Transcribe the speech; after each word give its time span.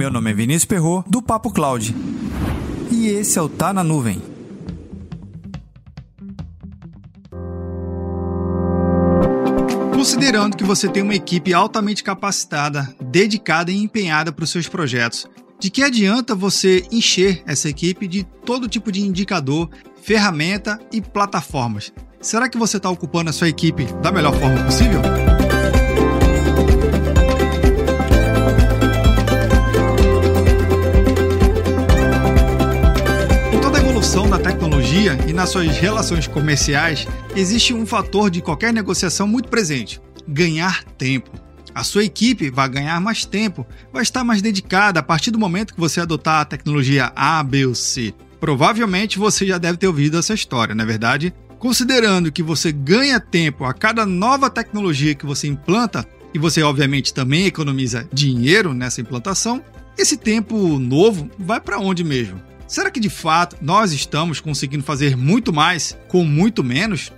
Meu 0.00 0.10
nome 0.10 0.30
é 0.30 0.32
Vinícius 0.32 0.64
Perro 0.64 1.04
do 1.06 1.20
Papo 1.20 1.52
Cloud. 1.52 1.94
E 2.90 3.08
esse 3.08 3.38
é 3.38 3.42
o 3.42 3.50
Tá 3.50 3.70
na 3.70 3.84
Nuvem. 3.84 4.22
Considerando 9.92 10.56
que 10.56 10.64
você 10.64 10.88
tem 10.88 11.02
uma 11.02 11.14
equipe 11.14 11.52
altamente 11.52 12.02
capacitada, 12.02 12.88
dedicada 12.98 13.70
e 13.70 13.76
empenhada 13.76 14.32
para 14.32 14.42
os 14.42 14.48
seus 14.48 14.66
projetos, 14.66 15.26
de 15.60 15.68
que 15.68 15.82
adianta 15.82 16.34
você 16.34 16.82
encher 16.90 17.42
essa 17.46 17.68
equipe 17.68 18.08
de 18.08 18.24
todo 18.24 18.70
tipo 18.70 18.90
de 18.90 19.02
indicador, 19.02 19.68
ferramenta 20.00 20.80
e 20.90 21.02
plataformas? 21.02 21.92
Será 22.22 22.48
que 22.48 22.56
você 22.56 22.78
está 22.78 22.88
ocupando 22.88 23.28
a 23.28 23.34
sua 23.34 23.50
equipe 23.50 23.84
da 24.00 24.10
melhor 24.10 24.32
forma 24.32 24.64
possível? 24.64 25.02
Evolução 34.00 34.30
da 34.30 34.38
tecnologia 34.38 35.18
e 35.28 35.32
nas 35.32 35.50
suas 35.50 35.76
relações 35.76 36.26
comerciais, 36.26 37.06
existe 37.36 37.74
um 37.74 37.84
fator 37.84 38.30
de 38.30 38.40
qualquer 38.40 38.72
negociação 38.72 39.28
muito 39.28 39.50
presente: 39.50 40.00
ganhar 40.26 40.82
tempo. 40.96 41.30
A 41.74 41.84
sua 41.84 42.02
equipe 42.02 42.48
vai 42.50 42.66
ganhar 42.66 42.98
mais 42.98 43.26
tempo, 43.26 43.66
vai 43.92 44.02
estar 44.02 44.24
mais 44.24 44.40
dedicada 44.40 45.00
a 45.00 45.02
partir 45.02 45.30
do 45.30 45.38
momento 45.38 45.74
que 45.74 45.80
você 45.80 46.00
adotar 46.00 46.40
a 46.40 46.44
tecnologia 46.46 47.12
A, 47.14 47.42
B 47.42 47.66
ou 47.66 47.74
C. 47.74 48.14
Provavelmente 48.40 49.18
você 49.18 49.46
já 49.46 49.58
deve 49.58 49.76
ter 49.76 49.86
ouvido 49.86 50.16
essa 50.16 50.32
história, 50.32 50.74
não 50.74 50.82
é 50.82 50.86
verdade? 50.86 51.34
Considerando 51.58 52.32
que 52.32 52.42
você 52.42 52.72
ganha 52.72 53.20
tempo 53.20 53.66
a 53.66 53.74
cada 53.74 54.06
nova 54.06 54.48
tecnologia 54.48 55.14
que 55.14 55.26
você 55.26 55.46
implanta, 55.46 56.06
e 56.32 56.38
você 56.38 56.62
obviamente 56.62 57.12
também 57.12 57.44
economiza 57.44 58.08
dinheiro 58.10 58.72
nessa 58.72 59.02
implantação, 59.02 59.62
esse 59.98 60.16
tempo 60.16 60.78
novo 60.78 61.30
vai 61.38 61.60
para 61.60 61.78
onde 61.78 62.02
mesmo? 62.02 62.49
Será 62.70 62.88
que 62.88 63.00
de 63.00 63.10
fato 63.10 63.56
nós 63.60 63.90
estamos 63.90 64.38
conseguindo 64.40 64.84
fazer 64.84 65.16
muito 65.16 65.52
mais 65.52 65.98
com 66.06 66.22
muito 66.22 66.62
menos? 66.62 67.12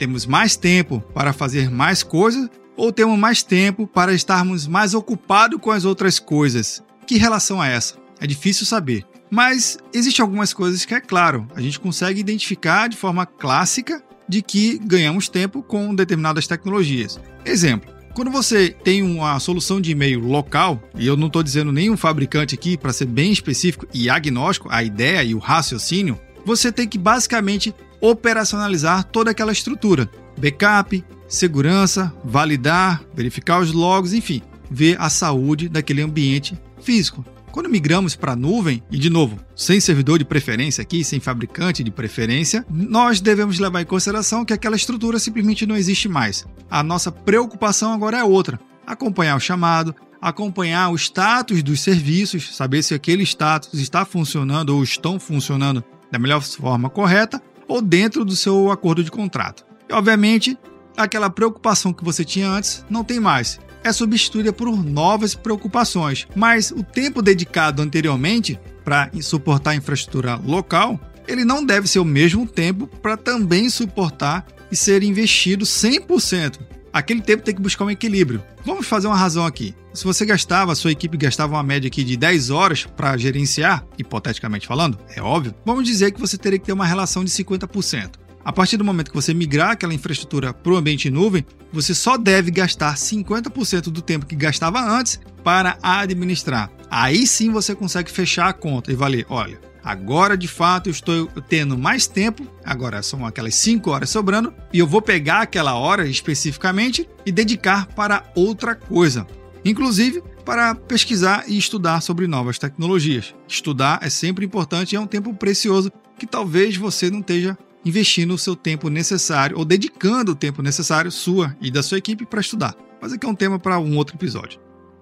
Temos 0.00 0.26
mais 0.26 0.56
tempo 0.56 1.00
para 1.14 1.32
fazer 1.32 1.70
mais 1.70 2.02
coisas 2.02 2.50
ou 2.76 2.92
temos 2.92 3.16
mais 3.16 3.40
tempo 3.40 3.86
para 3.86 4.12
estarmos 4.12 4.66
mais 4.66 4.94
ocupados 4.94 5.60
com 5.60 5.70
as 5.70 5.84
outras 5.84 6.18
coisas? 6.18 6.82
Que 7.06 7.18
relação 7.18 7.62
é 7.62 7.72
essa? 7.72 7.94
É 8.18 8.26
difícil 8.26 8.66
saber. 8.66 9.06
Mas 9.30 9.78
existem 9.94 10.24
algumas 10.24 10.52
coisas 10.52 10.84
que 10.84 10.92
é 10.92 11.00
claro, 11.00 11.46
a 11.54 11.60
gente 11.60 11.78
consegue 11.78 12.18
identificar 12.18 12.88
de 12.88 12.96
forma 12.96 13.24
clássica 13.24 14.02
de 14.28 14.42
que 14.42 14.76
ganhamos 14.76 15.28
tempo 15.28 15.62
com 15.62 15.94
determinadas 15.94 16.48
tecnologias. 16.48 17.20
Exemplo, 17.44 17.95
quando 18.16 18.30
você 18.30 18.70
tem 18.70 19.02
uma 19.02 19.38
solução 19.38 19.78
de 19.78 19.90
e-mail 19.90 20.20
local, 20.20 20.82
e 20.96 21.06
eu 21.06 21.18
não 21.18 21.26
estou 21.26 21.42
dizendo 21.42 21.70
nenhum 21.70 21.98
fabricante 21.98 22.54
aqui 22.54 22.74
para 22.74 22.90
ser 22.90 23.04
bem 23.04 23.30
específico 23.30 23.86
e 23.92 24.08
agnóstico, 24.08 24.68
a 24.70 24.82
ideia 24.82 25.22
e 25.22 25.34
o 25.34 25.38
raciocínio, 25.38 26.18
você 26.42 26.72
tem 26.72 26.88
que 26.88 26.96
basicamente 26.96 27.74
operacionalizar 28.00 29.04
toda 29.04 29.32
aquela 29.32 29.52
estrutura. 29.52 30.08
Backup, 30.38 31.04
segurança, 31.28 32.10
validar, 32.24 33.02
verificar 33.14 33.60
os 33.60 33.70
logs, 33.70 34.14
enfim, 34.14 34.40
ver 34.70 34.96
a 34.98 35.10
saúde 35.10 35.68
daquele 35.68 36.00
ambiente 36.00 36.58
físico. 36.80 37.22
Quando 37.56 37.70
migramos 37.70 38.14
para 38.14 38.32
a 38.32 38.36
nuvem, 38.36 38.82
e 38.90 38.98
de 38.98 39.08
novo, 39.08 39.38
sem 39.54 39.80
servidor 39.80 40.18
de 40.18 40.26
preferência 40.26 40.82
aqui, 40.82 41.02
sem 41.02 41.18
fabricante 41.18 41.82
de 41.82 41.90
preferência, 41.90 42.66
nós 42.68 43.18
devemos 43.18 43.58
levar 43.58 43.80
em 43.80 43.86
consideração 43.86 44.44
que 44.44 44.52
aquela 44.52 44.76
estrutura 44.76 45.18
simplesmente 45.18 45.64
não 45.64 45.74
existe 45.74 46.06
mais. 46.06 46.44
A 46.70 46.82
nossa 46.82 47.10
preocupação 47.10 47.94
agora 47.94 48.18
é 48.18 48.22
outra: 48.22 48.60
acompanhar 48.86 49.36
o 49.36 49.40
chamado, 49.40 49.94
acompanhar 50.20 50.90
o 50.90 50.96
status 50.96 51.62
dos 51.62 51.80
serviços, 51.80 52.54
saber 52.54 52.82
se 52.82 52.92
aquele 52.92 53.22
status 53.22 53.80
está 53.80 54.04
funcionando 54.04 54.76
ou 54.76 54.84
estão 54.84 55.18
funcionando 55.18 55.82
da 56.12 56.18
melhor 56.18 56.42
forma 56.42 56.90
correta 56.90 57.40
ou 57.66 57.80
dentro 57.80 58.22
do 58.22 58.36
seu 58.36 58.70
acordo 58.70 59.02
de 59.02 59.10
contrato. 59.10 59.64
E, 59.88 59.94
obviamente, 59.94 60.58
aquela 60.94 61.30
preocupação 61.30 61.90
que 61.90 62.04
você 62.04 62.22
tinha 62.22 62.50
antes 62.50 62.84
não 62.90 63.02
tem 63.02 63.18
mais. 63.18 63.58
É 63.86 63.92
substituída 63.92 64.52
por 64.52 64.66
novas 64.84 65.36
preocupações, 65.36 66.26
mas 66.34 66.72
o 66.72 66.82
tempo 66.82 67.22
dedicado 67.22 67.80
anteriormente 67.80 68.58
para 68.84 69.08
suportar 69.22 69.70
a 69.70 69.76
infraestrutura 69.76 70.34
local, 70.34 70.98
ele 71.28 71.44
não 71.44 71.64
deve 71.64 71.86
ser 71.86 72.00
o 72.00 72.04
mesmo 72.04 72.48
tempo 72.48 72.88
para 73.00 73.16
também 73.16 73.70
suportar 73.70 74.44
e 74.72 74.74
ser 74.74 75.04
investido 75.04 75.64
100%. 75.64 76.58
Aquele 76.92 77.20
tempo 77.20 77.44
tem 77.44 77.54
que 77.54 77.62
buscar 77.62 77.84
um 77.84 77.90
equilíbrio. 77.90 78.42
Vamos 78.64 78.88
fazer 78.88 79.06
uma 79.06 79.16
razão 79.16 79.46
aqui. 79.46 79.72
Se 79.94 80.02
você 80.02 80.26
gastava, 80.26 80.74
sua 80.74 80.90
equipe 80.90 81.16
gastava 81.16 81.54
uma 81.54 81.62
média 81.62 81.86
aqui 81.86 82.02
de 82.02 82.16
10 82.16 82.50
horas 82.50 82.86
para 82.86 83.16
gerenciar, 83.16 83.86
hipoteticamente 83.96 84.66
falando, 84.66 84.98
é 85.14 85.22
óbvio, 85.22 85.54
vamos 85.64 85.84
dizer 85.84 86.10
que 86.10 86.20
você 86.20 86.36
teria 86.36 86.58
que 86.58 86.66
ter 86.66 86.72
uma 86.72 86.84
relação 86.84 87.24
de 87.24 87.30
50%. 87.30 88.25
A 88.46 88.52
partir 88.52 88.76
do 88.76 88.84
momento 88.84 89.10
que 89.10 89.16
você 89.16 89.34
migrar 89.34 89.70
aquela 89.70 89.92
infraestrutura 89.92 90.54
para 90.54 90.72
o 90.72 90.76
ambiente 90.76 91.08
em 91.08 91.10
nuvem, 91.10 91.44
você 91.72 91.92
só 91.92 92.16
deve 92.16 92.52
gastar 92.52 92.94
50% 92.94 93.90
do 93.90 94.00
tempo 94.00 94.24
que 94.24 94.36
gastava 94.36 94.80
antes 94.80 95.18
para 95.42 95.76
administrar. 95.82 96.70
Aí 96.88 97.26
sim 97.26 97.50
você 97.50 97.74
consegue 97.74 98.08
fechar 98.08 98.48
a 98.48 98.52
conta 98.52 98.92
e 98.92 98.94
valer, 98.94 99.26
olha, 99.28 99.60
agora 99.82 100.36
de 100.36 100.46
fato 100.46 100.86
eu 100.88 100.92
estou 100.92 101.26
tendo 101.48 101.76
mais 101.76 102.06
tempo, 102.06 102.46
agora 102.64 103.02
são 103.02 103.26
aquelas 103.26 103.56
5 103.56 103.90
horas 103.90 104.10
sobrando, 104.10 104.54
e 104.72 104.78
eu 104.78 104.86
vou 104.86 105.02
pegar 105.02 105.40
aquela 105.40 105.74
hora 105.74 106.06
especificamente 106.06 107.08
e 107.26 107.32
dedicar 107.32 107.86
para 107.86 108.30
outra 108.36 108.76
coisa. 108.76 109.26
Inclusive, 109.64 110.22
para 110.44 110.72
pesquisar 110.72 111.46
e 111.48 111.58
estudar 111.58 112.00
sobre 112.00 112.28
novas 112.28 112.60
tecnologias. 112.60 113.34
Estudar 113.48 113.98
é 114.02 114.08
sempre 114.08 114.46
importante 114.46 114.92
e 114.92 114.96
é 114.96 115.00
um 115.00 115.06
tempo 115.08 115.34
precioso 115.34 115.90
que 116.16 116.28
talvez 116.28 116.76
você 116.76 117.10
não 117.10 117.18
esteja 117.18 117.58
investindo 117.86 118.34
o 118.34 118.38
seu 118.38 118.56
tempo 118.56 118.90
necessário 118.90 119.56
ou 119.56 119.64
dedicando 119.64 120.32
o 120.32 120.34
tempo 120.34 120.60
necessário 120.60 121.10
sua 121.12 121.56
e 121.60 121.70
da 121.70 121.84
sua 121.84 121.98
equipe 121.98 122.26
para 122.26 122.40
estudar. 122.40 122.74
Mas 123.00 123.12
aqui 123.12 123.24
é 123.24 123.28
um 123.28 123.34
tema 123.34 123.60
para 123.60 123.78
um 123.78 123.96
outro 123.96 124.16
episódio. 124.16 124.58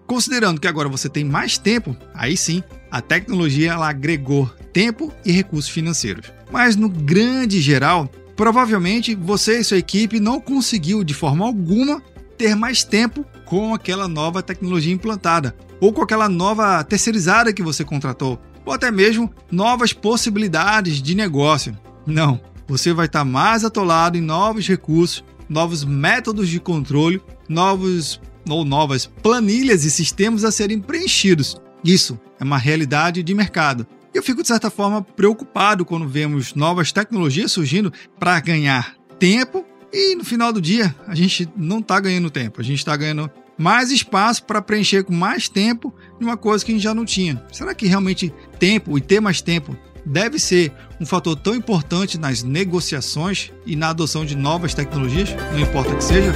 Considerando 0.07 0.61
que 0.61 0.69
agora 0.69 0.87
você 0.87 1.09
tem 1.09 1.25
mais 1.25 1.57
tempo, 1.57 1.97
aí 2.13 2.37
sim, 2.37 2.63
a 2.91 3.01
tecnologia 3.01 3.73
ela 3.73 3.89
agregou 3.89 4.47
tempo 4.71 5.11
e 5.25 5.33
recursos 5.33 5.71
financeiros. 5.71 6.31
Mas 6.53 6.77
no 6.77 6.91
grande 6.91 7.59
geral, 7.63 8.07
provavelmente 8.37 9.15
você 9.15 9.61
e 9.61 9.65
sua 9.65 9.79
equipe 9.79 10.21
não 10.21 10.39
conseguiu 10.39 11.03
de 11.03 11.15
forma 11.15 11.47
alguma 11.47 12.03
ter 12.37 12.55
mais 12.55 12.85
tempo 12.85 13.25
com 13.47 13.73
aquela 13.73 14.07
nova 14.07 14.43
tecnologia 14.43 14.93
implantada 14.93 15.57
ou 15.81 15.91
com 15.91 16.03
aquela 16.03 16.29
nova 16.29 16.85
terceirizada 16.85 17.53
que 17.53 17.63
você 17.63 17.85
contratou, 17.85 18.41
ou 18.65 18.73
até 18.73 18.91
mesmo 18.91 19.33
novas 19.51 19.93
possibilidades 19.93 21.03
de 21.03 21.15
negócio. 21.15 21.77
Não, 22.07 22.41
você 22.67 22.93
vai 22.93 23.07
estar 23.07 23.25
mais 23.25 23.65
atolado 23.65 24.17
em 24.17 24.21
novos 24.21 24.67
recursos, 24.67 25.25
novos 25.49 25.85
métodos 25.85 26.49
de 26.49 26.59
controle, 26.61 27.21
novos 27.49 28.21
ou 28.49 28.65
novas 28.65 29.07
planilhas 29.07 29.85
e 29.85 29.91
sistemas 29.91 30.45
a 30.45 30.53
serem 30.53 30.81
preenchidos. 30.81 31.57
Isso 31.85 32.19
é 32.39 32.45
uma 32.45 32.59
realidade 32.59 33.23
de 33.23 33.35
mercado. 33.35 33.87
Eu 34.13 34.23
fico, 34.23 34.43
de 34.43 34.49
certa 34.49 34.71
forma, 34.71 35.03
preocupado 35.03 35.85
quando 35.85 36.09
vemos 36.09 36.55
novas 36.55 36.93
tecnologias 36.93 37.53
surgindo 37.53 37.93
para 38.19 38.39
ganhar 38.41 38.95
tempo 39.19 39.65
e 39.93 40.15
no 40.15 40.25
final 40.25 40.53
do 40.53 40.61
dia 40.61 40.95
a 41.07 41.15
gente 41.15 41.49
não 41.57 41.79
está 41.79 41.99
ganhando 42.01 42.31
tempo, 42.31 42.61
a 42.61 42.65
gente 42.65 42.79
está 42.79 42.97
ganhando 42.97 43.31
mais 43.57 43.91
espaço 43.91 44.45
para 44.45 44.61
preencher 44.61 45.05
com 45.05 45.13
mais 45.13 45.49
tempo 45.49 45.95
de 46.19 46.25
uma 46.25 46.37
coisa 46.37 46.65
que 46.65 46.73
a 46.73 46.75
gente 46.75 46.83
já 46.83 46.95
não 46.95 47.05
tinha. 47.05 47.45
Será 47.53 47.75
que 47.75 47.87
realmente 47.87 48.33
tempo 48.59 48.97
e 48.99 49.01
ter 49.01 49.21
mais 49.21 49.41
tempo 49.41 49.77
deve 50.05 50.39
ser 50.39 50.73
um 51.01 51.07
fator 51.07 51.37
tão 51.37 51.55
importante 51.55 52.19
nas 52.19 52.43
negociações 52.43 53.51
e 53.67 53.77
na 53.77 53.91
adoção 53.91 54.25
de 54.25 54.37
novas 54.37 54.75
tecnologias, 54.75 55.31
não 55.53 55.61
importa 55.61 55.95
que 55.95 56.05
seja? 56.05 56.33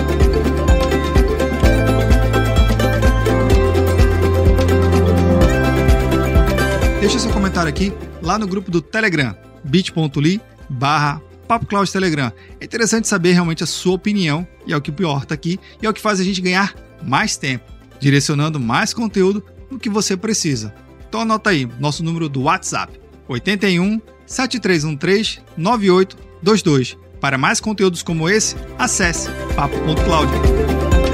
Deixa 7.00 7.18
seu 7.18 7.30
comentário 7.30 7.68
aqui 7.68 7.92
lá 8.20 8.38
no 8.38 8.46
grupo 8.46 8.70
do 8.70 8.82
Telegram, 8.82 9.34
bit.ly 9.64 10.40
barra 10.68 11.22
Telegram. 11.90 12.30
É 12.60 12.64
interessante 12.64 13.08
saber 13.08 13.32
realmente 13.32 13.64
a 13.64 13.66
sua 13.66 13.94
opinião, 13.94 14.46
e 14.66 14.72
é 14.72 14.76
o 14.76 14.80
que 14.80 14.90
importa 14.90 15.32
aqui, 15.32 15.58
e 15.80 15.86
é 15.86 15.88
o 15.88 15.94
que 15.94 16.00
faz 16.00 16.20
a 16.20 16.24
gente 16.24 16.42
ganhar 16.42 16.74
mais 17.02 17.36
tempo, 17.38 17.64
direcionando 17.98 18.60
mais 18.60 18.92
conteúdo 18.92 19.42
no 19.70 19.78
que 19.78 19.88
você 19.88 20.16
precisa. 20.16 20.74
Então 21.08 21.22
anota 21.22 21.48
aí, 21.50 21.66
nosso 21.80 22.04
número 22.04 22.28
do 22.28 22.42
WhatsApp, 22.42 23.00
81 23.28 24.00
7313 24.26 25.40
9822. 25.56 26.96
Para 27.20 27.36
mais 27.36 27.60
conteúdos 27.60 28.02
como 28.02 28.28
esse, 28.28 28.56
acesse 28.78 29.28
papo.cloud. 29.54 31.07